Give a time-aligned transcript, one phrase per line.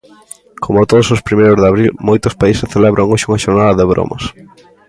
[0.63, 4.23] Como todos os primeiros de abril, moitos países celebran hoxe unha xornada de bromas.